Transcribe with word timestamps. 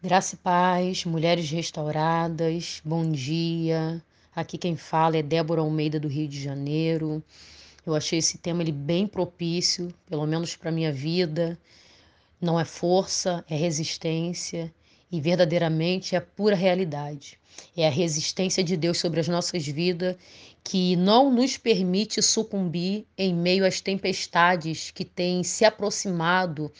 Graça 0.00 0.36
e 0.36 0.38
paz, 0.38 1.04
mulheres 1.04 1.50
restauradas, 1.50 2.80
bom 2.84 3.10
dia. 3.10 4.00
Aqui 4.32 4.56
quem 4.56 4.76
fala 4.76 5.16
é 5.16 5.22
Débora 5.24 5.60
Almeida 5.60 5.98
do 5.98 6.06
Rio 6.06 6.28
de 6.28 6.40
Janeiro. 6.40 7.20
Eu 7.84 7.96
achei 7.96 8.20
esse 8.20 8.38
tema 8.38 8.62
ele 8.62 8.70
bem 8.70 9.08
propício, 9.08 9.92
pelo 10.08 10.24
menos 10.24 10.54
para 10.54 10.70
minha 10.70 10.92
vida. 10.92 11.58
Não 12.40 12.60
é 12.60 12.64
força, 12.64 13.44
é 13.50 13.56
resistência 13.56 14.72
e 15.10 15.20
verdadeiramente 15.20 16.14
é 16.14 16.20
pura 16.20 16.54
realidade. 16.54 17.36
É 17.76 17.84
a 17.84 17.90
resistência 17.90 18.62
de 18.62 18.76
Deus 18.76 18.98
sobre 18.98 19.18
as 19.18 19.26
nossas 19.26 19.66
vidas 19.66 20.14
que 20.70 20.96
não 20.96 21.30
nos 21.30 21.56
permite 21.56 22.20
sucumbir 22.20 23.06
em 23.16 23.34
meio 23.34 23.64
às 23.64 23.80
tempestades 23.80 24.90
que 24.90 25.02
têm 25.02 25.42
se 25.42 25.64
aproximado 25.64 26.70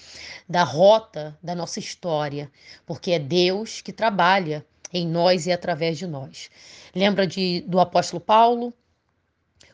da 0.47 0.63
rota 0.63 1.35
da 1.43 1.55
nossa 1.55 1.79
história, 1.79 2.53
porque 2.85 3.13
é 3.13 3.19
Deus 3.19 3.81
que 3.81 3.91
trabalha 3.91 4.63
em 4.93 5.09
nós 5.09 5.47
e 5.47 5.53
através 5.53 5.97
de 5.97 6.07
nós. 6.07 6.51
Lembra 6.95 7.27
de, 7.27 7.63
do 7.63 7.81
apóstolo 7.81 8.21
Paulo? 8.21 8.75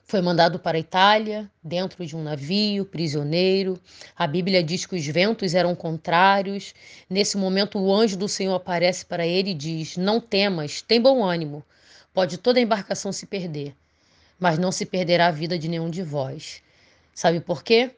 Foi 0.04 0.20
mandado 0.20 0.60
para 0.60 0.76
a 0.76 0.80
Itália, 0.80 1.50
dentro 1.60 2.06
de 2.06 2.14
um 2.14 2.22
navio, 2.22 2.84
prisioneiro. 2.84 3.80
A 4.16 4.28
Bíblia 4.28 4.62
diz 4.62 4.86
que 4.86 4.94
os 4.94 5.04
ventos 5.04 5.56
eram 5.56 5.74
contrários. 5.74 6.72
Nesse 7.10 7.36
momento, 7.36 7.80
o 7.80 7.92
anjo 7.92 8.16
do 8.16 8.28
Senhor 8.28 8.54
aparece 8.54 9.04
para 9.04 9.26
ele 9.26 9.50
e 9.50 9.54
diz: 9.54 9.96
Não 9.96 10.20
temas, 10.20 10.82
tem 10.82 11.00
bom 11.00 11.24
ânimo. 11.24 11.64
Pode 12.12 12.38
toda 12.38 12.60
a 12.60 12.62
embarcação 12.62 13.10
se 13.10 13.26
perder, 13.26 13.74
mas 14.38 14.58
não 14.58 14.72
se 14.72 14.84
perderá 14.84 15.28
a 15.28 15.32
vida 15.32 15.58
de 15.58 15.68
nenhum 15.68 15.90
de 15.90 16.02
vós. 16.02 16.62
Sabe 17.14 17.40
por 17.40 17.62
quê? 17.62 17.90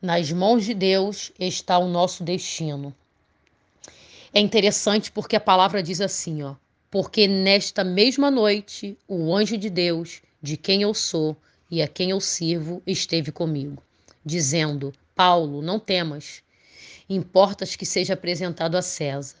Nas 0.00 0.30
mãos 0.32 0.64
de 0.64 0.74
Deus 0.74 1.32
está 1.38 1.78
o 1.78 1.88
nosso 1.88 2.24
destino. 2.24 2.94
É 4.32 4.40
interessante 4.40 5.10
porque 5.10 5.36
a 5.36 5.40
palavra 5.40 5.82
diz 5.82 6.00
assim, 6.00 6.42
ó: 6.42 6.54
porque 6.90 7.28
nesta 7.28 7.84
mesma 7.84 8.30
noite 8.30 8.98
o 9.06 9.34
anjo 9.34 9.56
de 9.56 9.70
Deus, 9.70 10.20
de 10.42 10.56
quem 10.56 10.82
eu 10.82 10.92
sou 10.92 11.36
e 11.70 11.80
a 11.80 11.86
quem 11.86 12.10
eu 12.10 12.20
sirvo, 12.20 12.82
esteve 12.86 13.30
comigo, 13.30 13.82
dizendo: 14.24 14.92
Paulo, 15.14 15.62
não 15.62 15.78
temas. 15.78 16.42
Importas 17.08 17.76
que 17.76 17.86
seja 17.86 18.14
apresentado 18.14 18.76
a 18.76 18.82
César. 18.82 19.36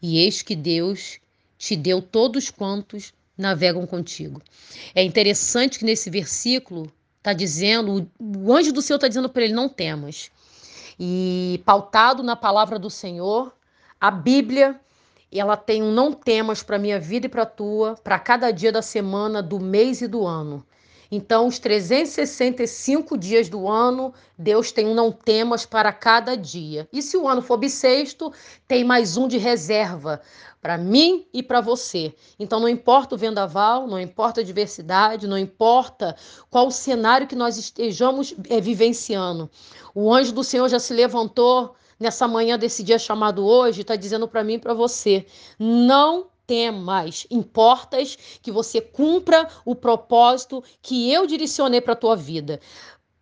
E 0.00 0.18
eis 0.18 0.42
que 0.42 0.56
Deus 0.56 1.18
te 1.56 1.76
deu 1.76 2.02
todos 2.02 2.50
quantos 2.50 3.12
navegam 3.36 3.86
contigo. 3.86 4.40
É 4.94 5.02
interessante 5.02 5.78
que 5.78 5.84
nesse 5.84 6.10
versículo 6.10 6.92
está 7.18 7.32
dizendo, 7.32 8.10
o 8.18 8.52
anjo 8.52 8.72
do 8.72 8.82
Senhor 8.82 8.96
está 8.96 9.08
dizendo 9.08 9.28
para 9.28 9.42
ele: 9.42 9.52
não 9.52 9.68
temas. 9.68 10.30
E 10.98 11.62
pautado 11.64 12.22
na 12.22 12.36
palavra 12.36 12.78
do 12.78 12.90
Senhor, 12.90 13.52
a 14.00 14.10
Bíblia 14.10 14.78
ela 15.32 15.56
tem 15.56 15.82
um 15.82 15.92
não 15.92 16.12
temas 16.12 16.62
para 16.62 16.78
minha 16.78 17.00
vida 17.00 17.26
e 17.26 17.28
para 17.28 17.42
a 17.42 17.46
tua, 17.46 17.94
para 18.04 18.18
cada 18.18 18.50
dia 18.50 18.70
da 18.70 18.82
semana, 18.82 19.42
do 19.42 19.58
mês 19.58 20.02
e 20.02 20.06
do 20.06 20.26
ano. 20.26 20.64
Então, 21.14 21.46
os 21.46 21.58
365 21.58 23.18
dias 23.18 23.50
do 23.50 23.68
ano, 23.68 24.14
Deus 24.38 24.72
tem 24.72 24.86
um 24.86 24.94
não 24.94 25.12
temas 25.12 25.66
para 25.66 25.92
cada 25.92 26.34
dia. 26.34 26.88
E 26.90 27.02
se 27.02 27.18
o 27.18 27.28
ano 27.28 27.42
for 27.42 27.58
bissexto, 27.58 28.32
tem 28.66 28.82
mais 28.82 29.18
um 29.18 29.28
de 29.28 29.36
reserva 29.36 30.22
para 30.62 30.78
mim 30.78 31.26
e 31.30 31.42
para 31.42 31.60
você. 31.60 32.14
Então, 32.38 32.58
não 32.58 32.68
importa 32.68 33.14
o 33.14 33.18
vendaval, 33.18 33.86
não 33.86 34.00
importa 34.00 34.40
a 34.40 34.44
diversidade, 34.44 35.26
não 35.26 35.36
importa 35.36 36.16
qual 36.48 36.68
o 36.68 36.72
cenário 36.72 37.26
que 37.26 37.36
nós 37.36 37.58
estejamos 37.58 38.34
é, 38.48 38.58
vivenciando. 38.58 39.50
O 39.94 40.10
anjo 40.10 40.32
do 40.32 40.42
Senhor 40.42 40.66
já 40.70 40.78
se 40.78 40.94
levantou 40.94 41.74
nessa 42.00 42.26
manhã 42.26 42.58
desse 42.58 42.82
dia 42.82 42.98
chamado 42.98 43.44
hoje, 43.44 43.82
está 43.82 43.96
dizendo 43.96 44.26
para 44.26 44.42
mim 44.42 44.54
e 44.54 44.58
para 44.58 44.72
você: 44.72 45.26
não 45.58 46.31
temas, 46.46 47.26
importas 47.30 48.16
que 48.42 48.50
você 48.50 48.80
cumpra 48.80 49.48
o 49.64 49.74
propósito 49.74 50.62
que 50.80 51.12
eu 51.12 51.26
direcionei 51.26 51.80
para 51.80 51.92
a 51.92 51.96
tua 51.96 52.16
vida. 52.16 52.60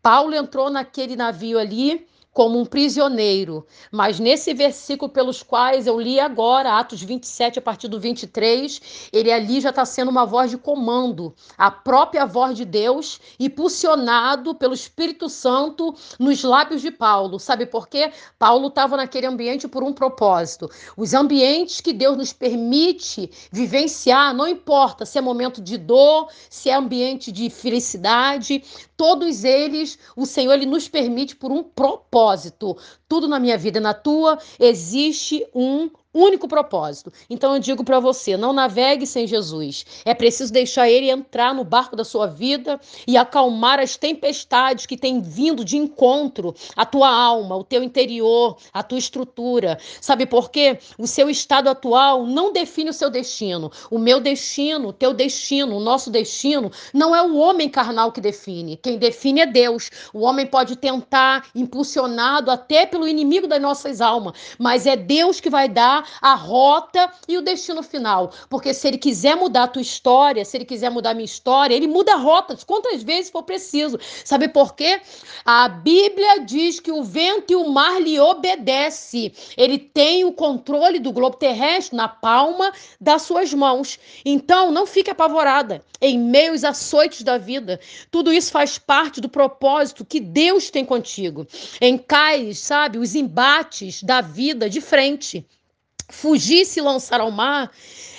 Paulo 0.03 0.35
entrou 0.35 0.71
naquele 0.71 1.15
navio 1.15 1.59
ali 1.59 2.07
como 2.33 2.59
um 2.59 2.65
prisioneiro. 2.65 3.67
Mas 3.91 4.21
nesse 4.21 4.55
versículo 4.55 5.11
pelos 5.11 5.43
quais 5.43 5.87
eu 5.87 6.01
li 6.01 6.21
agora, 6.21 6.79
Atos 6.79 7.03
27, 7.03 7.59
a 7.59 7.63
partir 7.63 7.89
do 7.89 7.99
23, 7.99 9.11
ele 9.13 9.33
ali 9.33 9.61
já 9.61 9.71
está 9.71 9.85
sendo 9.85 10.11
uma 10.11 10.25
voz 10.25 10.51
de 10.51 10.59
comando, 10.59 11.35
a 11.59 11.71
própria 11.71 12.25
voz 12.25 12.57
de 12.57 12.65
Deus, 12.65 13.21
impulsionado 13.39 14.55
pelo 14.55 14.75
Espírito 14.75 15.29
Santo 15.29 15.95
nos 16.19 16.43
lábios 16.43 16.83
de 16.83 16.91
Paulo. 16.91 17.39
Sabe 17.39 17.67
por 17.67 17.89
quê? 17.89 18.13
Paulo 18.39 18.69
estava 18.69 18.97
naquele 18.97 19.27
ambiente 19.27 19.67
por 19.67 19.83
um 19.83 19.93
propósito. 19.93 20.71
Os 20.97 21.15
ambientes 21.15 21.81
que 21.81 21.93
Deus 21.93 22.17
nos 22.17 22.33
permite 22.33 23.31
vivenciar, 23.51 24.35
não 24.35 24.47
importa 24.47 25.05
se 25.05 25.19
é 25.19 25.21
momento 25.21 25.61
de 25.61 25.77
dor, 25.77 26.29
se 26.49 26.71
é 26.71 26.75
ambiente 26.75 27.33
de 27.33 27.51
felicidade, 27.51 28.63
todos 29.01 29.45
eles, 29.45 29.99
o 30.15 30.27
Senhor 30.27 30.53
ele 30.53 30.67
nos 30.67 30.87
permite 30.87 31.35
por 31.35 31.51
um 31.51 31.63
propósito. 31.63 32.77
Tudo 33.09 33.27
na 33.27 33.41
minha 33.41 33.57
vida 33.57 33.79
e 33.79 33.81
na 33.81 33.95
tua 33.95 34.39
existe 34.59 35.43
um 35.55 35.89
único 36.13 36.49
propósito. 36.49 37.13
Então 37.29 37.55
eu 37.55 37.61
digo 37.61 37.85
para 37.85 38.01
você, 38.01 38.37
não 38.37 38.53
navegue 38.53 39.07
sem 39.07 39.27
Jesus. 39.27 39.87
É 40.05 40.13
preciso 40.15 40.53
deixar 40.53 40.89
ele 40.89 41.11
entrar 41.11 41.55
no 41.55 41.65
barco 41.65 41.95
da 41.95 42.05
sua 42.05 42.27
vida 42.27 42.81
e 43.07 43.17
acalmar 43.17 43.79
as 43.79 43.97
tempestades 43.97 44.87
que 44.87 44.97
têm 44.97 45.21
vindo 45.21 45.65
de 45.65 45.77
encontro 45.77 46.55
à 46.77 46.85
tua 46.85 47.09
alma, 47.09 47.57
o 47.57 47.65
teu 47.65 47.83
interior, 47.83 48.57
a 48.73 48.83
tua 48.83 48.99
estrutura. 48.99 49.79
Sabe 50.01 50.27
por 50.27 50.51
quê? 50.51 50.79
O 50.99 51.07
seu 51.07 51.31
estado 51.31 51.69
atual 51.69 52.27
não 52.27 52.53
define 52.53 52.91
o 52.91 52.95
seu 52.95 53.11
destino. 53.11 53.71
O 53.91 53.99
meu 53.99 54.21
destino, 54.21 54.89
o 54.89 54.93
teu 54.93 55.15
destino, 55.15 55.77
o 55.77 55.81
nosso 55.81 56.11
destino 56.11 56.71
não 56.93 57.15
é 57.15 57.23
o 57.23 57.37
homem 57.37 57.69
carnal 57.69 58.11
que 58.11 58.21
define. 58.21 58.77
Quem 58.77 58.99
define 58.99 59.41
é 59.43 59.47
Deus. 59.47 59.91
O 60.13 60.21
homem 60.21 60.47
pode 60.47 60.77
tentar 60.77 61.47
impulsionado 61.55 62.51
até 62.51 62.85
pelo 62.85 63.07
inimigo 63.07 63.47
das 63.47 63.61
nossas 63.61 64.01
almas, 64.01 64.57
mas 64.59 64.87
é 64.87 64.97
Deus 64.97 65.41
que 65.41 65.51
vai 65.51 65.69
dar 65.69 66.00
a 66.21 66.35
rota 66.35 67.11
e 67.29 67.37
o 67.37 67.43
destino 67.43 67.83
final. 67.83 68.33
Porque 68.49 68.75
se 68.75 68.89
ele 68.89 68.99
quiser 68.99 69.37
mudar 69.37 69.65
a 69.65 69.69
tua 69.69 69.83
história, 69.83 70.45
se 70.45 70.57
ele 70.57 70.65
quiser 70.65 70.91
mudar 70.91 71.11
a 71.11 71.15
minha 71.15 71.25
história, 71.25 71.75
ele 71.75 71.87
muda 71.87 72.15
a 72.15 72.17
rota 72.17 72.57
quantas 72.67 73.03
vezes 73.03 73.31
for 73.31 73.43
preciso. 73.43 73.99
Sabe 74.25 74.49
por 74.49 74.75
quê? 74.75 75.01
A 75.45 75.69
Bíblia 75.69 76.41
diz 76.45 76.81
que 76.81 76.93
o 76.93 77.03
vento 77.03 77.53
e 77.53 77.57
o 77.57 77.69
mar 77.69 78.01
lhe 78.01 78.19
obedece. 78.19 79.33
Ele 79.57 79.79
tem 79.79 80.25
o 80.25 80.33
controle 80.33 80.99
do 80.99 81.13
globo 81.13 81.37
terrestre 81.37 81.97
na 81.97 82.09
palma 82.09 82.73
das 83.01 83.23
suas 83.23 83.53
mãos. 83.53 83.99
Então, 84.25 84.71
não 84.71 84.87
fique 84.87 85.11
apavorada 85.11 85.83
em 86.01 86.19
meio 86.19 86.53
aos 86.53 86.65
açoites 86.65 87.23
da 87.23 87.39
vida. 87.39 87.79
Tudo 88.11 88.33
isso 88.33 88.51
faz 88.51 88.79
parte 88.79 89.21
do 89.21 89.29
propósito 89.29 90.05
que 90.05 90.21
Deus 90.21 90.71
tem 90.71 90.85
contigo. 90.85 91.47
Encare, 91.81 92.55
sabe, 92.55 92.99
os 92.99 93.15
embates 93.15 94.03
da 94.03 94.21
vida 94.21 94.69
de 94.69 94.81
frente. 94.81 95.47
Fugir 96.11 96.63
e 96.63 96.67
se 96.67 96.81
lançar 96.81 97.21
ao 97.21 97.31
mar 97.31 97.71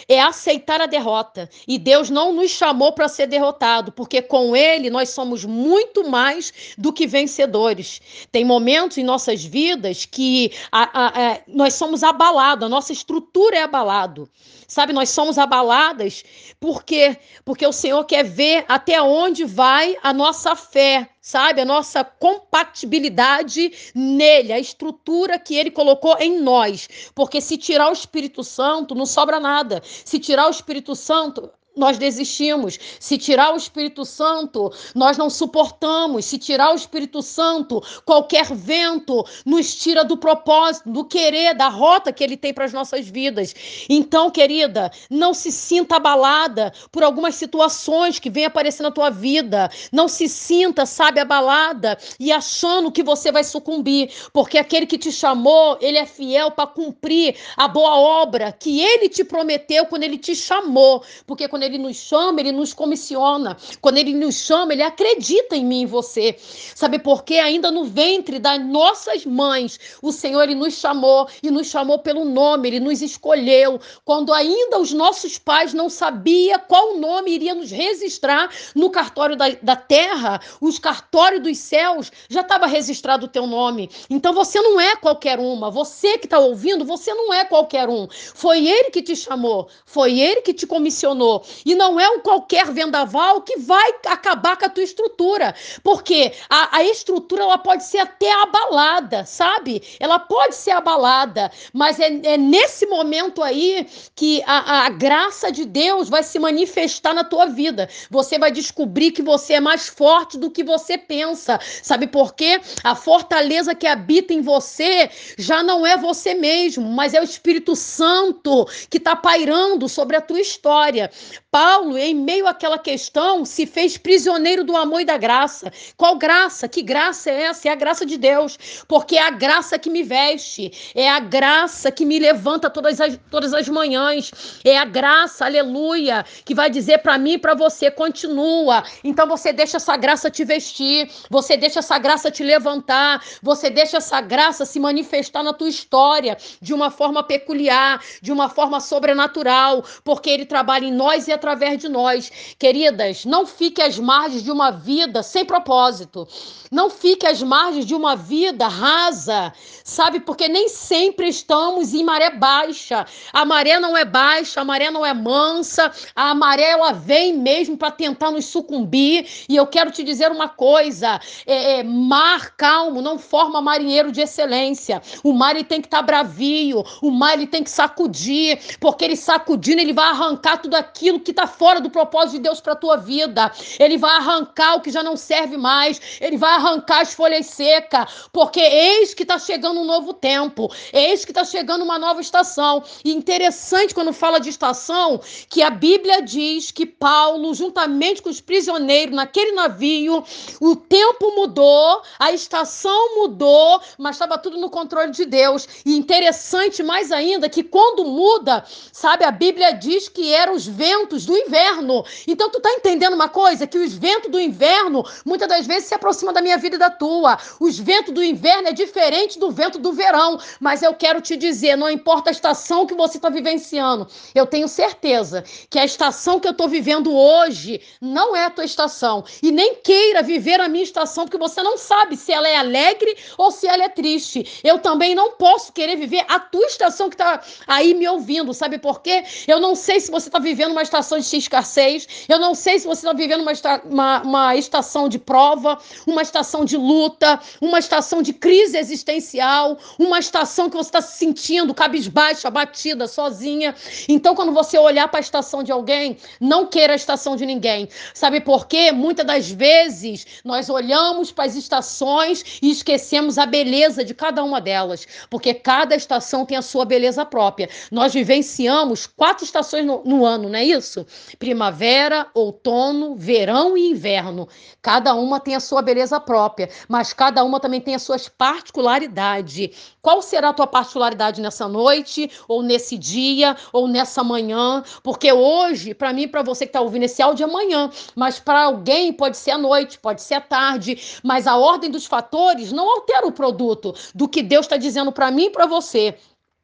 é 0.07 0.21
aceitar 0.21 0.81
a 0.81 0.85
derrota. 0.85 1.49
E 1.67 1.77
Deus 1.77 2.09
não 2.09 2.33
nos 2.33 2.51
chamou 2.51 2.91
para 2.91 3.07
ser 3.07 3.27
derrotado, 3.27 3.91
porque 3.91 4.21
com 4.21 4.55
Ele 4.55 4.89
nós 4.89 5.09
somos 5.09 5.45
muito 5.45 6.09
mais 6.09 6.51
do 6.77 6.91
que 6.91 7.07
vencedores. 7.07 8.01
Tem 8.31 8.43
momentos 8.43 8.97
em 8.97 9.03
nossas 9.03 9.43
vidas 9.43 10.05
que 10.05 10.51
a, 10.71 10.83
a, 10.83 11.07
a, 11.07 11.39
nós 11.47 11.75
somos 11.75 12.03
abalados, 12.03 12.65
a 12.65 12.69
nossa 12.69 12.91
estrutura 12.91 13.57
é 13.57 13.63
abalada. 13.63 14.27
Sabe, 14.67 14.93
nós 14.93 15.09
somos 15.09 15.37
abaladas 15.37 16.23
porque 16.59 17.17
porque 17.43 17.65
o 17.65 17.73
Senhor 17.73 18.05
quer 18.05 18.23
ver 18.23 18.63
até 18.69 19.01
onde 19.01 19.43
vai 19.43 19.97
a 20.01 20.13
nossa 20.13 20.55
fé, 20.55 21.09
sabe, 21.21 21.61
a 21.61 21.65
nossa 21.65 22.03
compatibilidade 22.03 23.93
nele, 23.93 24.51
a 24.51 24.59
estrutura 24.59 25.37
que 25.37 25.55
ele 25.55 25.69
colocou 25.69 26.17
em 26.19 26.41
nós. 26.41 26.89
Porque 27.13 27.39
se 27.39 27.57
tirar 27.57 27.89
o 27.89 27.93
Espírito 27.93 28.43
Santo, 28.43 28.95
não 28.95 29.05
sobra 29.05 29.39
nada. 29.39 29.81
Se 29.85 30.17
tirar 30.17 30.47
o 30.47 30.51
Espírito 30.51 30.95
Santo, 30.95 31.49
nós 31.75 31.97
desistimos. 31.97 32.77
Se 32.99 33.17
tirar 33.17 33.53
o 33.53 33.57
Espírito 33.57 34.05
Santo, 34.05 34.71
nós 34.93 35.17
não 35.17 35.29
suportamos. 35.29 36.25
Se 36.25 36.37
tirar 36.37 36.71
o 36.71 36.75
Espírito 36.75 37.21
Santo, 37.21 37.81
qualquer 38.05 38.53
vento 38.53 39.25
nos 39.45 39.75
tira 39.75 40.03
do 40.03 40.17
propósito, 40.17 40.89
do 40.89 41.05
querer, 41.05 41.55
da 41.55 41.69
rota 41.69 42.11
que 42.11 42.23
ele 42.23 42.37
tem 42.37 42.53
para 42.53 42.65
as 42.65 42.73
nossas 42.73 43.07
vidas. 43.07 43.53
Então, 43.89 44.29
querida, 44.29 44.91
não 45.09 45.33
se 45.33 45.51
sinta 45.51 45.95
abalada 45.95 46.73
por 46.91 47.03
algumas 47.03 47.35
situações 47.35 48.19
que 48.19 48.29
vêm 48.29 48.45
aparecer 48.45 48.83
na 48.83 48.91
tua 48.91 49.09
vida. 49.09 49.69
Não 49.91 50.07
se 50.07 50.27
sinta, 50.27 50.85
sabe, 50.85 51.19
abalada 51.19 51.97
e 52.19 52.31
achando 52.31 52.91
que 52.91 53.03
você 53.03 53.31
vai 53.31 53.43
sucumbir, 53.43 54.11
porque 54.33 54.57
aquele 54.57 54.85
que 54.85 54.97
te 54.97 55.11
chamou, 55.11 55.77
ele 55.81 55.97
é 55.97 56.05
fiel 56.05 56.51
para 56.51 56.67
cumprir 56.67 57.35
a 57.55 57.67
boa 57.67 57.95
obra 57.95 58.51
que 58.51 58.81
ele 58.81 59.09
te 59.09 59.23
prometeu 59.23 59.85
quando 59.85 60.03
ele 60.03 60.17
te 60.17 60.35
chamou. 60.35 61.03
Porque 61.25 61.47
quando 61.47 61.60
quando 61.61 61.63
ele 61.63 61.77
nos 61.77 61.97
chama, 61.97 62.39
ele 62.39 62.51
nos 62.51 62.73
comissiona. 62.73 63.55
Quando 63.79 63.97
ele 63.99 64.15
nos 64.15 64.35
chama, 64.35 64.73
ele 64.73 64.81
acredita 64.81 65.55
em 65.55 65.63
mim 65.63 65.83
e 65.83 65.85
você. 65.85 66.35
Sabe 66.73 66.97
por 66.97 67.23
quê? 67.23 67.35
Ainda 67.35 67.69
no 67.69 67.83
ventre 67.83 68.39
das 68.39 68.59
nossas 68.65 69.25
mães, 69.27 69.79
o 70.01 70.11
Senhor 70.11 70.41
ele 70.41 70.55
nos 70.55 70.73
chamou 70.73 71.27
e 71.43 71.51
nos 71.51 71.67
chamou 71.67 71.99
pelo 71.99 72.25
nome, 72.25 72.67
ele 72.67 72.79
nos 72.79 73.03
escolheu. 73.03 73.79
Quando 74.03 74.33
ainda 74.33 74.79
os 74.79 74.91
nossos 74.91 75.37
pais 75.37 75.71
não 75.71 75.87
sabiam 75.87 76.59
qual 76.67 76.97
nome 76.97 77.31
iria 77.31 77.53
nos 77.53 77.69
registrar 77.69 78.49
no 78.73 78.89
cartório 78.89 79.35
da, 79.35 79.49
da 79.61 79.75
terra, 79.75 80.41
os 80.59 80.79
cartórios 80.79 81.43
dos 81.43 81.59
céus, 81.59 82.11
já 82.27 82.41
estava 82.41 82.65
registrado 82.65 83.27
o 83.27 83.29
teu 83.29 83.45
nome. 83.45 83.87
Então 84.09 84.33
você 84.33 84.59
não 84.59 84.81
é 84.81 84.95
qualquer 84.95 85.37
uma. 85.37 85.69
Você 85.69 86.17
que 86.17 86.25
está 86.25 86.39
ouvindo, 86.39 86.83
você 86.83 87.13
não 87.13 87.31
é 87.31 87.45
qualquer 87.45 87.87
um. 87.87 88.07
Foi 88.33 88.67
ele 88.67 88.89
que 88.89 89.03
te 89.03 89.15
chamou, 89.15 89.67
foi 89.85 90.19
ele 90.19 90.41
que 90.41 90.53
te 90.53 90.65
comissionou. 90.65 91.45
E 91.65 91.75
não 91.75 91.99
é 91.99 92.09
um 92.09 92.19
qualquer 92.19 92.71
vendaval 92.71 93.41
que 93.41 93.57
vai 93.57 93.93
acabar 94.05 94.57
com 94.57 94.65
a 94.65 94.69
tua 94.69 94.83
estrutura. 94.83 95.53
Porque 95.83 96.33
a, 96.49 96.77
a 96.77 96.83
estrutura 96.83 97.43
ela 97.43 97.57
pode 97.57 97.83
ser 97.85 97.99
até 97.99 98.31
abalada, 98.31 99.25
sabe? 99.25 99.81
Ela 99.99 100.19
pode 100.19 100.55
ser 100.55 100.71
abalada, 100.71 101.51
mas 101.73 101.99
é, 101.99 102.07
é 102.23 102.37
nesse 102.37 102.85
momento 102.85 103.41
aí 103.41 103.87
que 104.15 104.41
a, 104.45 104.85
a 104.85 104.89
graça 104.89 105.51
de 105.51 105.65
Deus 105.65 106.09
vai 106.09 106.23
se 106.23 106.39
manifestar 106.39 107.13
na 107.13 107.23
tua 107.23 107.45
vida. 107.45 107.89
Você 108.09 108.37
vai 108.37 108.51
descobrir 108.51 109.11
que 109.11 109.21
você 109.21 109.53
é 109.53 109.59
mais 109.59 109.87
forte 109.87 110.37
do 110.37 110.51
que 110.51 110.63
você 110.63 110.97
pensa. 110.97 111.59
Sabe 111.81 112.07
por 112.07 112.33
quê? 112.33 112.59
A 112.83 112.95
fortaleza 112.95 113.75
que 113.75 113.87
habita 113.87 114.33
em 114.33 114.41
você 114.41 115.09
já 115.37 115.63
não 115.63 115.85
é 115.85 115.97
você 115.97 116.33
mesmo, 116.33 116.89
mas 116.89 117.13
é 117.13 117.21
o 117.21 117.23
Espírito 117.23 117.75
Santo 117.75 118.65
que 118.89 118.97
está 118.97 119.15
pairando 119.15 119.87
sobre 119.87 120.15
a 120.15 120.21
tua 120.21 120.39
história. 120.39 121.11
Paulo, 121.51 121.97
em 121.97 122.15
meio 122.15 122.47
àquela 122.47 122.79
questão, 122.79 123.43
se 123.43 123.65
fez 123.65 123.97
prisioneiro 123.97 124.63
do 124.63 124.77
amor 124.77 125.01
e 125.01 125.05
da 125.05 125.17
graça. 125.17 125.69
Qual 125.97 126.15
graça? 126.15 126.65
Que 126.65 126.81
graça 126.81 127.29
é 127.29 127.43
essa? 127.43 127.67
É 127.67 127.71
a 127.71 127.75
graça 127.75 128.05
de 128.05 128.17
Deus, 128.17 128.57
porque 128.87 129.17
é 129.17 129.21
a 129.21 129.29
graça 129.29 129.77
que 129.77 129.89
me 129.89 130.01
veste, 130.01 130.71
é 130.95 131.09
a 131.09 131.19
graça 131.19 131.91
que 131.91 132.05
me 132.05 132.19
levanta 132.19 132.69
todas 132.69 133.01
as, 133.01 133.19
todas 133.29 133.53
as 133.53 133.67
manhãs, 133.67 134.31
é 134.63 134.77
a 134.77 134.85
graça, 134.85 135.43
aleluia, 135.43 136.23
que 136.45 136.55
vai 136.55 136.69
dizer 136.69 136.99
para 136.99 137.17
mim 137.17 137.33
e 137.33 137.37
para 137.37 137.53
você: 137.53 137.91
continua. 137.91 138.81
Então 139.03 139.27
você 139.27 139.51
deixa 139.51 139.75
essa 139.75 139.97
graça 139.97 140.31
te 140.31 140.45
vestir, 140.45 141.11
você 141.29 141.57
deixa 141.57 141.79
essa 141.79 141.97
graça 141.97 142.31
te 142.31 142.45
levantar, 142.45 143.21
você 143.43 143.69
deixa 143.69 143.97
essa 143.97 144.21
graça 144.21 144.65
se 144.65 144.79
manifestar 144.79 145.43
na 145.43 145.51
tua 145.51 145.67
história 145.67 146.37
de 146.61 146.73
uma 146.73 146.89
forma 146.89 147.21
peculiar, 147.23 148.01
de 148.21 148.31
uma 148.31 148.47
forma 148.47 148.79
sobrenatural, 148.79 149.83
porque 150.05 150.29
ele 150.29 150.45
trabalha 150.45 150.85
em 150.85 150.93
nós 150.93 151.27
e 151.27 151.40
através 151.41 151.79
de 151.79 151.89
nós. 151.89 152.31
Queridas, 152.59 153.25
não 153.25 153.47
fique 153.47 153.81
às 153.81 153.97
margens 153.97 154.43
de 154.43 154.51
uma 154.51 154.69
vida 154.69 155.23
sem 155.23 155.43
propósito. 155.43 156.27
Não 156.71 156.89
fique 156.89 157.25
às 157.25 157.41
margens 157.41 157.85
de 157.85 157.95
uma 157.95 158.15
vida 158.15 158.67
rasa, 158.67 159.51
sabe? 159.83 160.19
Porque 160.19 160.47
nem 160.47 160.69
sempre 160.69 161.27
estamos 161.27 161.93
em 161.93 162.03
maré 162.03 162.29
baixa. 162.29 163.05
A 163.33 163.43
maré 163.43 163.79
não 163.79 163.97
é 163.97 164.05
baixa, 164.05 164.61
a 164.61 164.63
maré 164.63 164.91
não 164.91 165.05
é 165.05 165.13
mansa, 165.13 165.91
a 166.15 166.33
maré 166.35 166.69
ela 166.69 166.93
vem 166.93 167.33
mesmo 167.33 167.75
para 167.75 167.91
tentar 167.91 168.31
nos 168.31 168.45
sucumbir. 168.45 169.27
E 169.49 169.55
eu 169.55 169.65
quero 169.65 169.91
te 169.91 170.03
dizer 170.03 170.31
uma 170.31 170.47
coisa: 170.47 171.19
é, 171.45 171.79
é, 171.79 171.83
mar 171.83 172.55
calmo 172.55 173.01
não 173.01 173.17
forma 173.17 173.61
marinheiro 173.61 174.11
de 174.11 174.21
excelência. 174.21 175.01
O 175.23 175.33
mar 175.33 175.55
ele 175.55 175.65
tem 175.65 175.81
que 175.81 175.87
estar 175.87 175.97
tá 175.97 176.03
bravio, 176.03 176.83
o 177.01 177.09
mar 177.09 177.33
ele 177.33 177.47
tem 177.47 177.63
que 177.63 177.69
sacudir, 177.69 178.77
porque 178.79 179.03
ele 179.03 179.15
sacudindo 179.15 179.81
ele 179.81 179.93
vai 179.93 180.09
arrancar 180.09 180.57
tudo 180.57 180.75
aquilo 180.75 181.19
que 181.19 181.30
está 181.31 181.47
fora 181.47 181.81
do 181.81 181.89
propósito 181.89 182.33
de 182.33 182.39
Deus 182.39 182.61
para 182.61 182.73
a 182.73 182.75
tua 182.75 182.97
vida. 182.97 183.51
Ele 183.79 183.97
vai 183.97 184.15
arrancar 184.15 184.75
o 184.75 184.81
que 184.81 184.91
já 184.91 185.03
não 185.03 185.17
serve 185.17 185.57
mais. 185.57 185.99
Ele 186.21 186.37
vai 186.37 186.53
arrancar 186.53 187.01
as 187.01 187.13
folhas 187.13 187.47
secas. 187.47 188.29
Porque 188.31 188.59
eis 188.59 189.13
que 189.13 189.23
está 189.23 189.39
chegando 189.39 189.79
um 189.79 189.85
novo 189.85 190.13
tempo. 190.13 190.71
Eis 190.93 191.25
que 191.25 191.31
está 191.31 191.43
chegando 191.43 191.83
uma 191.83 191.97
nova 191.97 192.21
estação. 192.21 192.83
E 193.03 193.11
interessante 193.11 193.93
quando 193.93 194.13
fala 194.13 194.39
de 194.39 194.49
estação, 194.49 195.19
que 195.49 195.61
a 195.61 195.69
Bíblia 195.69 196.21
diz 196.21 196.71
que 196.71 196.85
Paulo, 196.85 197.53
juntamente 197.53 198.21
com 198.21 198.29
os 198.29 198.41
prisioneiros 198.41 199.15
naquele 199.15 199.51
navio, 199.53 200.23
o 200.59 200.75
tempo 200.75 201.35
mudou, 201.35 202.01
a 202.19 202.31
estação 202.31 203.15
mudou, 203.15 203.81
mas 203.97 204.15
estava 204.15 204.37
tudo 204.37 204.57
no 204.57 204.69
controle 204.69 205.11
de 205.11 205.25
Deus. 205.25 205.67
E 205.85 205.97
interessante 205.97 206.83
mais 206.83 207.11
ainda 207.11 207.49
que 207.49 207.63
quando 207.63 208.05
muda, 208.05 208.63
sabe, 208.91 209.23
a 209.23 209.31
Bíblia 209.31 209.71
diz 209.71 210.09
que 210.09 210.33
eram 210.33 210.53
os 210.53 210.67
ventos 210.67 211.20
ventos 211.21 211.25
do 211.25 211.37
inverno. 211.37 212.05
Então 212.27 212.49
tu 212.49 212.59
tá 212.59 212.69
entendendo 212.71 213.13
uma 213.13 213.29
coisa? 213.29 213.67
Que 213.67 213.77
os 213.77 213.93
ventos 213.93 214.31
do 214.31 214.39
inverno 214.39 215.03
muitas 215.25 215.47
das 215.47 215.65
vezes 215.67 215.87
se 215.89 215.93
aproximam 215.93 216.33
da 216.33 216.41
minha 216.41 216.57
vida 216.57 216.75
e 216.75 216.79
da 216.79 216.89
tua. 216.89 217.37
Os 217.59 217.77
ventos 217.77 218.13
do 218.13 218.23
inverno 218.23 218.67
é 218.67 218.73
diferente 218.73 219.39
do 219.39 219.51
vento 219.51 219.77
do 219.79 219.93
verão. 219.93 220.39
Mas 220.59 220.81
eu 220.81 220.93
quero 220.93 221.21
te 221.21 221.35
dizer, 221.35 221.75
não 221.75 221.89
importa 221.89 222.29
a 222.29 222.31
estação 222.31 222.85
que 222.85 222.93
você 222.93 223.17
está 223.17 223.29
vivenciando, 223.29 224.07
eu 224.33 224.45
tenho 224.45 224.67
certeza 224.67 225.43
que 225.69 225.79
a 225.79 225.85
estação 225.85 226.39
que 226.39 226.47
eu 226.47 226.51
estou 226.51 226.67
vivendo 226.67 227.15
hoje 227.15 227.81
não 227.99 228.35
é 228.35 228.45
a 228.45 228.49
tua 228.49 228.65
estação. 228.65 229.23
E 229.41 229.51
nem 229.51 229.75
queira 229.75 230.21
viver 230.21 230.59
a 230.59 230.67
minha 230.67 230.83
estação, 230.83 231.25
porque 231.25 231.37
você 231.37 231.61
não 231.61 231.77
sabe 231.77 232.15
se 232.15 232.31
ela 232.31 232.47
é 232.47 232.57
alegre 232.57 233.15
ou 233.37 233.51
se 233.51 233.67
ela 233.67 233.83
é 233.83 233.89
triste. 233.89 234.59
Eu 234.63 234.79
também 234.79 235.15
não 235.15 235.31
posso 235.31 235.71
querer 235.71 235.95
viver 235.95 236.25
a 236.27 236.39
tua 236.39 236.65
estação 236.65 237.09
que 237.09 237.15
está 237.15 237.41
aí 237.67 237.93
me 237.93 238.07
ouvindo. 238.07 238.53
Sabe 238.53 238.77
por 238.77 239.01
quê? 239.01 239.23
Eu 239.47 239.59
não 239.59 239.75
sei 239.75 239.99
se 239.99 240.11
você 240.11 240.29
está 240.29 240.39
vivendo 240.39 240.71
uma 240.71 240.81
estação 240.81 241.10
estação 241.17 241.19
de 241.19 241.37
escassez. 241.37 242.07
Eu 242.27 242.39
não 242.39 242.53
sei 242.53 242.79
se 242.79 242.87
você 242.87 243.05
está 243.05 243.13
vivendo 243.13 243.41
uma, 243.41 243.51
uma, 243.85 244.21
uma 244.21 244.55
estação 244.55 245.09
de 245.09 245.19
prova, 245.19 245.77
uma 246.05 246.21
estação 246.21 246.63
de 246.63 246.77
luta, 246.77 247.39
uma 247.59 247.79
estação 247.79 248.21
de 248.21 248.33
crise 248.33 248.77
existencial, 248.77 249.77
uma 249.99 250.19
estação 250.19 250.69
que 250.69 250.77
você 250.77 250.89
está 250.89 251.01
se 251.01 251.17
sentindo 251.17 251.73
cabisbaixa, 251.73 252.47
abatida, 252.47 253.07
sozinha. 253.07 253.75
Então, 254.07 254.35
quando 254.35 254.51
você 254.51 254.77
olhar 254.77 255.07
para 255.07 255.19
a 255.19 255.21
estação 255.21 255.63
de 255.63 255.71
alguém, 255.71 256.17
não 256.39 256.65
queira 256.65 256.93
a 256.93 256.95
estação 256.95 257.35
de 257.35 257.45
ninguém. 257.45 257.89
Sabe 258.13 258.39
por 258.41 258.67
quê? 258.67 258.91
Muitas 258.91 259.25
das 259.25 259.49
vezes 259.49 260.25
nós 260.43 260.69
olhamos 260.69 261.31
para 261.31 261.45
as 261.45 261.55
estações 261.55 262.59
e 262.61 262.71
esquecemos 262.71 263.37
a 263.37 263.45
beleza 263.45 264.03
de 264.03 264.13
cada 264.13 264.43
uma 264.43 264.61
delas, 264.61 265.07
porque 265.29 265.53
cada 265.53 265.95
estação 265.95 266.45
tem 266.45 266.57
a 266.57 266.61
sua 266.61 266.85
beleza 266.85 267.25
própria. 267.25 267.69
Nós 267.91 268.13
vivenciamos 268.13 269.07
quatro 269.07 269.43
estações 269.43 269.85
no, 269.85 270.01
no 270.05 270.25
ano, 270.25 270.49
não 270.49 270.57
é 270.57 270.63
isso? 270.63 271.00
Isso: 271.01 271.37
primavera, 271.37 272.27
outono, 272.33 273.15
verão 273.15 273.77
e 273.77 273.89
inverno. 273.89 274.47
Cada 274.81 275.13
uma 275.13 275.39
tem 275.39 275.55
a 275.55 275.59
sua 275.59 275.81
beleza 275.81 276.19
própria, 276.19 276.69
mas 276.87 277.13
cada 277.13 277.43
uma 277.43 277.59
também 277.59 277.81
tem 277.81 277.95
as 277.95 278.03
suas 278.03 278.27
particularidades. 278.27 279.95
Qual 280.01 280.21
será 280.21 280.49
a 280.49 280.53
tua 280.53 280.67
particularidade 280.67 281.41
nessa 281.41 281.67
noite, 281.67 282.29
ou 282.47 282.61
nesse 282.61 282.97
dia, 282.97 283.55
ou 283.71 283.87
nessa 283.87 284.23
manhã? 284.23 284.83
Porque 285.03 285.31
hoje, 285.31 285.93
para 285.93 286.13
mim, 286.13 286.27
para 286.27 286.41
você 286.41 286.65
que 286.65 286.69
está 286.69 286.81
ouvindo 286.81 287.03
esse 287.03 287.21
áudio, 287.21 287.45
é 287.45 287.49
amanhã, 287.49 287.89
mas 288.15 288.39
para 288.39 288.63
alguém 288.63 289.13
pode 289.13 289.37
ser 289.37 289.51
à 289.51 289.57
noite, 289.57 289.99
pode 289.99 290.21
ser 290.21 290.35
à 290.35 290.41
tarde, 290.41 291.19
mas 291.23 291.47
a 291.47 291.57
ordem 291.57 291.89
dos 291.89 292.05
fatores 292.05 292.71
não 292.71 292.89
altera 292.89 293.27
o 293.27 293.31
produto 293.31 293.93
do 294.13 294.27
que 294.27 294.41
Deus 294.41 294.65
está 294.65 294.77
dizendo 294.77 295.11
para 295.11 295.31
mim 295.31 295.45
e 295.45 295.49
para 295.49 295.65
você. 295.65 296.15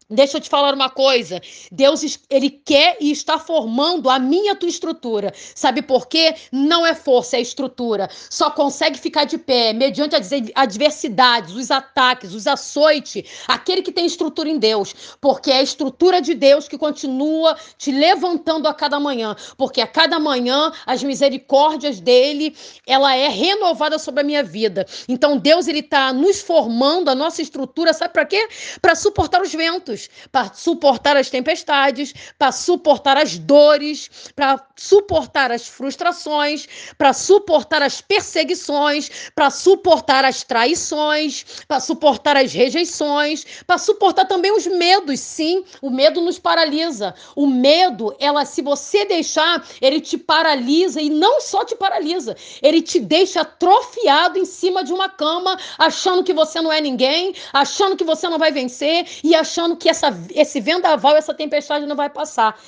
Deixa 0.10 0.38
eu 0.38 0.42
te 0.42 0.50
falar 0.50 0.74
uma 0.74 0.90
coisa. 0.90 1.42
Deus, 1.70 2.18
ele 2.30 2.50
quer 2.50 2.96
e 3.02 3.12
está 3.12 3.38
formando 3.38 4.10
a 4.10 4.18
minha 4.18 4.56
tua 4.56 4.70
estrutura. 4.70 5.34
Sabe 5.54 5.82
por 5.82 6.08
quê? 6.08 6.34
Não 6.50 6.86
é 6.86 6.96
força, 6.96 7.36
é 7.36 7.42
estrutura. 7.42 8.10
Só 8.30 8.50
consegue 8.50 8.98
ficar 8.98 9.26
de 9.26 9.38
pé 9.38 9.74
mediante 9.74 10.16
as 10.16 10.30
adversidades, 10.56 11.54
os 11.54 11.70
ataques, 11.70 12.34
os 12.34 12.48
açoites, 12.48 13.44
aquele 13.50 13.82
que 13.82 13.92
tem 13.92 14.06
estrutura 14.06 14.48
em 14.48 14.58
Deus. 14.58 14.96
Porque 15.20 15.52
é 15.52 15.58
a 15.58 15.62
estrutura 15.62 16.22
de 16.22 16.34
Deus 16.34 16.70
que 16.70 16.78
continua 16.78 17.58
te 17.78 17.92
levantando 17.92 18.70
a 18.70 18.74
cada 18.74 19.02
manhã. 19.02 19.36
Porque 19.58 19.82
a 19.82 19.88
cada 19.88 20.18
manhã 20.22 20.72
as 20.86 21.04
misericórdias 21.04 22.00
dele, 22.00 22.56
ela 22.86 23.14
é 23.14 23.28
renovada 23.28 24.00
sobre 24.00 24.22
a 24.22 24.24
minha 24.24 24.42
vida. 24.42 24.86
Então 25.10 25.38
Deus, 25.38 25.68
ele 25.68 25.80
está 25.80 26.14
nos 26.14 26.40
formando 26.40 27.10
a 27.10 27.16
nossa 27.16 27.42
estrutura, 27.42 27.92
sabe 27.92 28.14
para 28.14 28.26
quê? 28.26 28.48
Para 28.82 28.96
suportar 28.96 29.42
os 29.42 29.52
ventos 29.52 29.97
para 30.32 30.54
suportar 30.54 31.16
as 31.18 31.30
tempestades, 31.30 32.13
para 32.38 32.51
suportar 32.51 33.18
as 33.18 33.38
dores, 33.38 34.10
para 34.36 34.66
suportar 34.75 35.51
as 35.51 35.68
frustrações, 35.68 36.68
para 36.98 37.13
suportar 37.13 37.82
as 37.82 38.01
perseguições, 38.01 39.10
para 39.34 39.50
suportar 39.50 40.24
as 40.25 40.44
traições, 40.44 41.46
para 41.68 41.80
suportar 41.80 42.38
as 42.38 42.54
rejeições, 42.54 43.46
para 43.66 43.77
suportar 43.77 44.25
também 44.25 44.51
os 44.51 44.68
medos. 44.68 45.20
Sim, 45.20 45.63
o 45.82 45.89
medo 45.89 46.22
nos 46.22 46.38
paralisa. 46.38 47.16
O 47.36 47.48
medo, 47.48 48.16
ela 48.20 48.46
se 48.46 48.62
você 48.62 49.06
deixar, 49.06 49.66
ele 49.82 50.00
te 50.00 50.18
paralisa 50.18 51.01
e 51.01 51.10
não 51.10 51.42
só 51.42 51.63
te 51.66 51.75
paralisa, 51.75 52.36
ele 52.62 52.82
te 52.82 53.00
deixa 53.00 53.42
atrofiado 53.42 54.38
em 54.38 54.46
cima 54.46 54.84
de 54.84 54.94
uma 54.94 55.10
cama, 55.10 55.58
achando 55.77 56.24
que 56.24 56.34
você 56.34 56.62
não 56.62 56.72
é 56.72 56.82
ninguém, 56.82 57.34
achando 57.54 57.96
que 57.96 58.04
você 58.04 58.27
não 58.27 58.38
vai 58.38 58.51
vencer 58.51 59.08
e 59.24 59.36
achando 59.36 59.75
que 59.75 59.87
essa, 59.88 60.10
esse 60.34 60.60
vendaval, 60.60 61.15
essa 61.15 61.34
tempestade 61.34 61.86
não 61.86 61.96
vai 61.96 62.10
passar. 62.10 62.60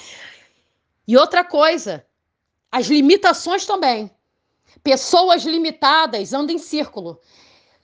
E 1.07 1.17
outra 1.17 1.43
coisa, 1.43 2.05
as 2.71 2.87
limitações 2.87 3.65
também. 3.65 4.11
Pessoas 4.83 5.43
limitadas 5.43 6.33
andam 6.33 6.55
em 6.55 6.59
círculo. 6.59 7.19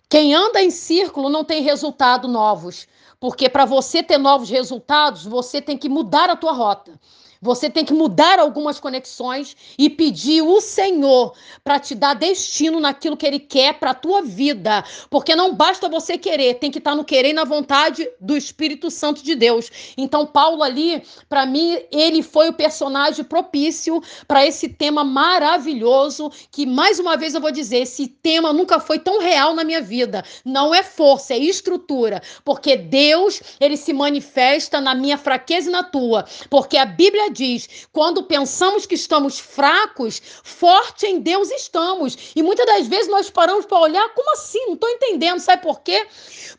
Quem 0.10 0.36
anda 0.36 0.62
em 0.62 0.70
círculo 0.70 1.30
não 1.30 1.44
tem 1.44 1.64
resultado 1.64 2.28
novos, 2.28 2.88
porque 3.20 3.50
para 3.50 3.66
você 3.66 4.04
ter 4.04 4.18
novos 4.18 4.50
resultados, 4.50 5.26
você 5.26 5.62
tem 5.62 5.78
que 5.78 5.90
mudar 5.90 6.30
a 6.30 6.36
tua 6.36 6.52
rota. 6.52 7.00
Você 7.46 7.70
tem 7.70 7.86
que 7.86 7.94
mudar 7.94 8.40
algumas 8.40 8.80
conexões 8.80 9.56
e 9.78 9.88
pedir 9.88 10.42
o 10.42 10.60
Senhor 10.60 11.34
para 11.64 11.80
te 11.80 11.94
dar 11.94 12.16
destino 12.16 12.80
naquilo 12.80 13.16
que 13.16 13.26
Ele 13.26 13.40
quer 13.40 13.76
para 13.76 13.92
a 13.92 13.94
tua 13.94 14.24
vida. 14.24 14.84
Porque 15.12 15.36
não 15.36 15.54
basta 15.54 15.88
você 15.88 16.18
querer, 16.18 16.56
tem 16.56 16.72
que 16.72 16.80
estar 16.80 16.92
tá 16.92 16.98
no 16.98 17.06
querer 17.06 17.30
e 17.30 17.34
na 17.34 17.44
vontade 17.44 18.10
do 18.20 18.36
Espírito 18.36 18.90
Santo 18.90 19.24
de 19.24 19.36
Deus. 19.36 19.70
Então, 19.96 20.26
Paulo 20.26 20.64
ali, 20.64 21.04
para 21.30 21.46
mim, 21.46 21.78
ele 21.92 22.24
foi 22.24 22.50
o 22.50 22.54
personagem 22.54 23.24
propício 23.24 24.02
para 24.28 24.44
esse 24.44 24.68
tema 24.68 25.04
maravilhoso. 25.04 26.32
Que, 26.52 26.66
mais 26.66 27.00
uma 27.00 27.16
vez, 27.16 27.36
eu 27.36 27.42
vou 27.42 27.52
dizer: 27.52 27.78
esse 27.78 28.08
tema 28.08 28.52
nunca 28.52 28.80
foi 28.80 28.98
tão 28.98 29.20
real 29.20 29.54
na 29.54 29.64
minha 29.64 29.82
vida. 29.82 30.24
Não 30.44 30.74
é 30.74 30.82
força, 30.82 31.36
é 31.36 31.38
estrutura. 31.38 32.24
Porque 32.44 32.76
Deus, 32.76 33.40
ele 33.60 33.78
se 33.78 33.94
manifesta 33.94 34.82
na 34.82 34.96
minha 34.96 35.18
fraqueza 35.18 35.70
e 35.70 35.72
na 35.72 35.84
tua. 35.84 36.26
Porque 36.50 36.76
a 36.76 36.86
Bíblia 36.86 37.35
diz: 37.36 37.88
quando 37.92 38.24
pensamos 38.24 38.86
que 38.86 38.96
estamos 38.96 39.40
fracos, 39.40 40.22
forte 40.44 41.06
em 41.06 41.20
Deus 41.20 41.52
estamos. 41.52 42.32
E 42.36 42.42
muitas 42.42 42.66
das 42.66 42.88
vezes 42.88 43.08
nós 43.08 43.30
paramos 43.30 43.66
para 43.66 43.80
olhar, 43.80 44.10
como 44.14 44.32
assim? 44.34 44.66
Não 44.68 44.74
estou 44.74 44.90
entendendo. 44.90 45.40
Sabe 45.40 45.62
por 45.62 45.82
quê? 45.82 46.08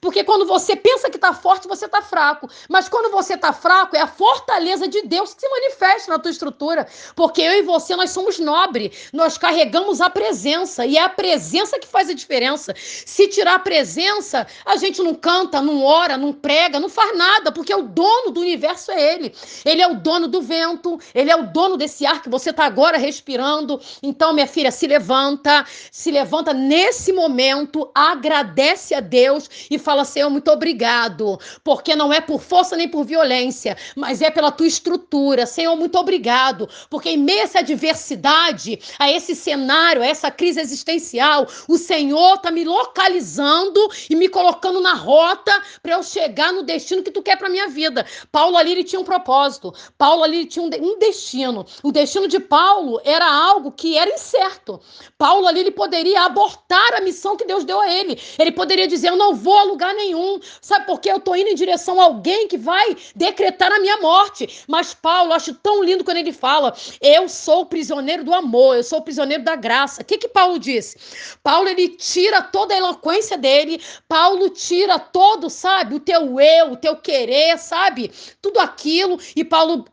Porque 0.00 0.22
quando 0.22 0.46
você 0.46 0.76
pensa 0.76 1.08
que 1.08 1.16
está 1.16 1.32
forte, 1.32 1.66
você 1.66 1.86
está 1.86 2.02
fraco. 2.02 2.48
Mas 2.68 2.88
quando 2.88 3.10
você 3.10 3.34
está 3.34 3.52
fraco, 3.52 3.96
é 3.96 4.00
a 4.00 4.06
fortaleza 4.06 4.86
de 4.86 5.02
Deus 5.02 5.34
que 5.34 5.40
se 5.40 5.48
manifesta 5.48 6.12
na 6.12 6.18
tua 6.18 6.30
estrutura. 6.30 6.86
Porque 7.14 7.40
eu 7.40 7.54
e 7.54 7.62
você, 7.62 7.96
nós 7.96 8.10
somos 8.10 8.38
nobres. 8.38 9.08
Nós 9.12 9.38
carregamos 9.38 10.00
a 10.00 10.10
presença. 10.10 10.84
E 10.84 10.96
é 10.96 11.02
a 11.02 11.08
presença 11.08 11.78
que 11.78 11.86
faz 11.86 12.10
a 12.10 12.14
diferença. 12.14 12.74
Se 12.76 13.28
tirar 13.28 13.54
a 13.54 13.58
presença, 13.58 14.46
a 14.64 14.76
gente 14.76 15.02
não 15.02 15.14
canta, 15.14 15.62
não 15.62 15.82
ora, 15.82 16.16
não 16.16 16.32
prega, 16.32 16.78
não 16.78 16.88
faz 16.88 17.16
nada. 17.16 17.50
Porque 17.50 17.74
o 17.74 17.82
dono 17.82 18.30
do 18.30 18.40
universo 18.40 18.90
é 18.92 19.14
Ele. 19.14 19.34
Ele 19.64 19.80
é 19.80 19.86
o 19.86 19.94
dono 19.94 20.28
do 20.28 20.42
vento 20.42 20.55
vento, 20.56 20.98
ele 21.14 21.30
é 21.30 21.36
o 21.36 21.46
dono 21.46 21.76
desse 21.76 22.06
ar 22.06 22.22
que 22.22 22.30
você 22.30 22.50
está 22.50 22.64
agora 22.64 22.96
respirando. 22.96 23.78
Então, 24.02 24.32
minha 24.32 24.46
filha, 24.46 24.70
se 24.70 24.86
levanta, 24.86 25.66
se 25.90 26.10
levanta 26.10 26.54
nesse 26.54 27.12
momento, 27.12 27.90
agradece 27.94 28.94
a 28.94 29.00
Deus 29.00 29.50
e 29.70 29.78
fala: 29.78 30.04
Senhor, 30.04 30.30
muito 30.30 30.50
obrigado, 30.50 31.38
porque 31.62 31.94
não 31.94 32.12
é 32.12 32.20
por 32.20 32.40
força 32.40 32.74
nem 32.74 32.88
por 32.88 33.04
violência, 33.04 33.76
mas 33.94 34.22
é 34.22 34.30
pela 34.30 34.50
tua 34.50 34.66
estrutura. 34.66 35.44
Senhor, 35.44 35.76
muito 35.76 35.98
obrigado, 35.98 36.68
porque 36.88 37.10
em 37.10 37.18
meio 37.18 37.40
a 37.40 37.44
essa 37.44 37.58
adversidade, 37.58 38.78
a 38.98 39.10
esse 39.10 39.34
cenário, 39.34 40.02
a 40.02 40.06
essa 40.06 40.30
crise 40.30 40.60
existencial, 40.60 41.46
o 41.68 41.76
Senhor 41.76 42.36
está 42.36 42.50
me 42.50 42.64
localizando 42.64 43.80
e 44.08 44.16
me 44.16 44.28
colocando 44.28 44.80
na 44.80 44.94
rota 44.94 45.52
para 45.82 45.94
eu 45.94 46.02
chegar 46.02 46.52
no 46.52 46.62
destino 46.62 47.02
que 47.02 47.10
tu 47.10 47.22
quer 47.22 47.36
para 47.36 47.50
minha 47.50 47.68
vida. 47.68 48.06
Paulo 48.32 48.56
ali 48.56 48.72
ele 48.72 48.84
tinha 48.84 49.00
um 49.00 49.04
propósito. 49.04 49.72
Paulo 49.98 50.22
ali 50.22 50.45
tinha 50.46 50.64
um, 50.64 50.98
destino. 50.98 51.66
O 51.82 51.92
destino 51.92 52.28
de 52.28 52.40
Paulo 52.40 53.00
era 53.04 53.26
algo 53.26 53.72
que 53.72 53.96
era 53.96 54.10
incerto. 54.10 54.80
Paulo 55.18 55.46
ali 55.46 55.60
ele 55.60 55.70
poderia 55.70 56.22
abortar 56.22 56.94
a 56.94 57.00
missão 57.00 57.36
que 57.36 57.44
Deus 57.44 57.64
deu 57.64 57.80
a 57.80 57.92
ele. 57.92 58.18
Ele 58.38 58.52
poderia 58.52 58.86
dizer: 58.86 59.08
Eu 59.08 59.16
não 59.16 59.34
vou 59.34 59.56
a 59.58 59.64
lugar 59.64 59.94
nenhum. 59.94 60.40
Sabe 60.60 60.86
por 60.86 61.00
quê? 61.00 61.10
Eu 61.10 61.16
estou 61.16 61.36
indo 61.36 61.50
em 61.50 61.54
direção 61.54 62.00
a 62.00 62.04
alguém 62.04 62.48
que 62.48 62.56
vai 62.56 62.96
decretar 63.14 63.72
a 63.72 63.80
minha 63.80 63.98
morte. 63.98 64.64
Mas 64.66 64.94
Paulo, 64.94 65.32
acho 65.32 65.54
tão 65.54 65.82
lindo 65.82 66.04
quando 66.04 66.18
ele 66.18 66.32
fala: 66.32 66.74
Eu 67.00 67.28
sou 67.28 67.66
prisioneiro 67.66 68.24
do 68.24 68.34
amor, 68.34 68.76
eu 68.76 68.84
sou 68.84 69.02
prisioneiro 69.02 69.44
da 69.44 69.56
graça. 69.56 70.02
O 70.02 70.04
que, 70.04 70.18
que 70.18 70.28
Paulo 70.28 70.58
disse? 70.58 70.96
Paulo 71.42 71.68
ele 71.68 71.88
tira 71.88 72.42
toda 72.42 72.74
a 72.74 72.78
eloquência 72.78 73.36
dele, 73.36 73.80
Paulo 74.08 74.50
tira 74.50 74.98
todo, 74.98 75.50
sabe, 75.50 75.94
o 75.94 76.00
teu 76.00 76.40
eu, 76.40 76.72
o 76.72 76.76
teu 76.76 76.96
querer, 76.96 77.58
sabe? 77.58 78.12
Tudo 78.40 78.58
aquilo. 78.58 79.18
E 79.34 79.44
Paulo 79.44 79.84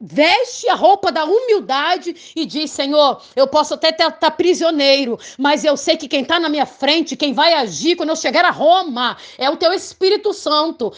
veste 0.00 0.68
a 0.68 0.74
roupa 0.74 1.10
da 1.10 1.24
humildade 1.24 2.32
e 2.34 2.46
diz: 2.46 2.70
Senhor, 2.70 3.22
eu 3.34 3.46
posso 3.46 3.74
até 3.74 3.90
estar 3.90 4.10
tá 4.12 4.30
prisioneiro, 4.30 5.18
mas 5.36 5.64
eu 5.64 5.76
sei 5.76 5.96
que 5.96 6.08
quem 6.08 6.22
está 6.22 6.38
na 6.38 6.48
minha 6.48 6.66
frente, 6.66 7.16
quem 7.16 7.32
vai 7.32 7.54
agir 7.54 7.96
quando 7.96 8.10
eu 8.10 8.16
chegar 8.16 8.44
a 8.44 8.50
Roma, 8.50 9.16
é 9.36 9.50
o 9.50 9.56
teu 9.56 9.72
Espírito 9.72 10.32
Santo. 10.32 10.92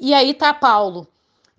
E 0.00 0.14
aí 0.14 0.30
está 0.30 0.54
Paulo 0.54 1.06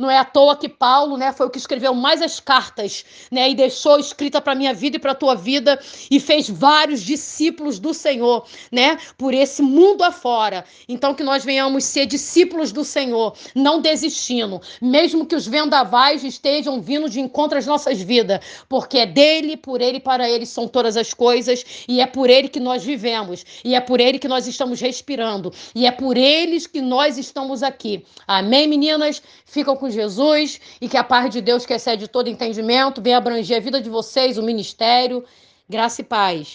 não 0.01 0.09
é 0.09 0.17
à 0.17 0.25
toa 0.25 0.55
que 0.55 0.67
Paulo, 0.67 1.15
né, 1.15 1.31
foi 1.31 1.45
o 1.45 1.49
que 1.49 1.59
escreveu 1.59 1.93
mais 1.93 2.23
as 2.23 2.39
cartas, 2.39 3.05
né, 3.31 3.51
e 3.51 3.55
deixou 3.55 3.99
escrita 3.99 4.41
para 4.41 4.55
minha 4.55 4.73
vida 4.73 4.97
e 4.97 4.99
para 4.99 5.13
tua 5.13 5.35
vida 5.35 5.79
e 6.09 6.19
fez 6.19 6.49
vários 6.49 7.03
discípulos 7.03 7.77
do 7.77 7.93
Senhor, 7.93 8.45
né, 8.71 8.97
por 9.15 9.31
esse 9.31 9.61
mundo 9.61 10.03
afora. 10.03 10.65
Então 10.89 11.13
que 11.13 11.23
nós 11.23 11.45
venhamos 11.45 11.83
ser 11.83 12.07
discípulos 12.07 12.71
do 12.71 12.83
Senhor, 12.83 13.35
não 13.53 13.79
desistindo, 13.79 14.59
mesmo 14.81 15.23
que 15.25 15.35
os 15.35 15.45
vendavais 15.45 16.23
estejam 16.23 16.81
vindo 16.81 17.07
de 17.07 17.19
encontro 17.19 17.59
às 17.59 17.67
nossas 17.67 18.01
vidas, 18.01 18.39
porque 18.67 18.97
é 18.97 19.05
dele, 19.05 19.55
por 19.55 19.81
ele 19.81 19.97
e 19.97 20.01
para 20.01 20.27
ele 20.27 20.47
são 20.47 20.67
todas 20.67 20.97
as 20.97 21.13
coisas 21.13 21.63
e 21.87 22.01
é 22.01 22.07
por 22.07 22.27
ele 22.27 22.49
que 22.49 22.59
nós 22.59 22.83
vivemos 22.83 23.45
e 23.63 23.75
é 23.75 23.79
por 23.79 23.99
ele 23.99 24.17
que 24.17 24.27
nós 24.27 24.47
estamos 24.47 24.81
respirando 24.81 25.53
e 25.75 25.85
é 25.85 25.91
por 25.91 26.17
eles 26.17 26.65
que 26.65 26.81
nós 26.81 27.19
estamos 27.19 27.61
aqui. 27.61 28.03
Amém, 28.27 28.67
meninas? 28.67 29.21
Ficam 29.45 29.75
com 29.75 29.90
Jesus 29.91 30.59
e 30.79 30.87
que 30.89 30.97
a 30.97 31.03
paz 31.03 31.29
de 31.29 31.41
Deus, 31.41 31.65
que 31.65 31.73
excede 31.73 32.07
todo 32.07 32.27
entendimento, 32.29 33.01
venha 33.01 33.17
abranger 33.17 33.57
a 33.57 33.59
vida 33.59 33.81
de 33.81 33.89
vocês, 33.89 34.37
o 34.37 34.43
ministério. 34.43 35.23
Graça 35.69 36.01
e 36.01 36.03
paz. 36.03 36.47